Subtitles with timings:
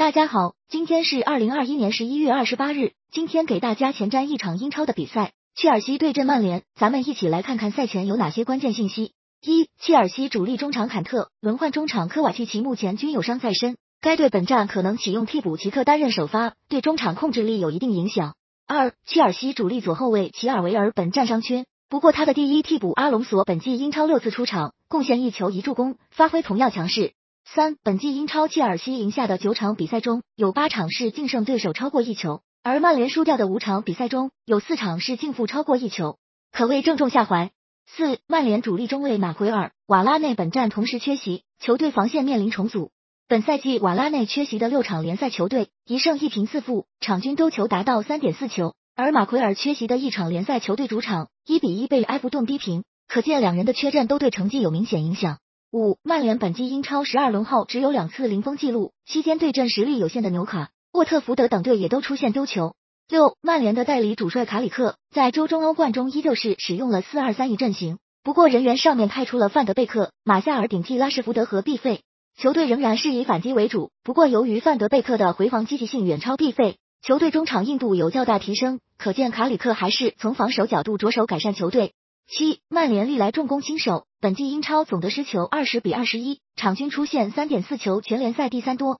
[0.00, 2.92] 大家好，今天是二零二一年十一月二十八日。
[3.12, 6.62] 今天给大家前瞻一场英超的比赛，切尔西对阵曼联。
[6.74, 9.12] 咱们一起来看看赛前有哪些关键信息。
[9.42, 18.36] 一、切尔西主力中场坎特轮换中场科瓦契奇目前均有伤在身，该队本站可能启用替补齐克担任首发，对中场控制力有一定影响。
[18.66, 27.12] 二、切尔西主力左后卫齐尔维尔本站伤缺，不过他的第一替补阿隆索本季英超六次出场，贡献一球一助攻，发挥同样强势。
[27.52, 36.18] 三，本季英超切尔西赢下的九场比赛中有八场是净胜对手超过一球，而曼联输掉的五场比赛中有四场是净负超过一球，
[36.52, 37.50] 可谓正中下怀。
[37.88, 42.92] 四，曼联主力中卫马奎尔、瓦拉内本站同时缺席，球队防线面临重组。
[43.26, 55.38] 本赛季瓦拉内缺席的六场联赛球队一胜一平四负，场均丢球达到三点四球，而马奎尔缺席的一场联赛球队主场一比一被埃弗顿逼平，可见两人的缺阵都对成绩有明显影响。
[55.72, 62.74] 五，曼联本季英超十二轮后只有两次零封记录，期间对阵实力有限的纽卡、沃特福德等队也都出现丢球。
[63.08, 72.02] 六，曼联的代理主帅卡里克在周中欧冠中依旧是使用了四二三一阵型，不过人员上面派出了范德贝克、马夏尔顶替拉什福德和毕费，
[72.36, 73.92] 球队仍然是以反击为主。
[74.02, 81.92] 不过由于范德贝克的回防积极性远超毕费，球队中场硬度有较大提升，可见卡里克还是从防守角度着手改善球队。
[82.32, 88.98] 七，曼联历来重攻轻守，本季英超总得失球二十比二十一，场均出现三点四球，全联赛第三多。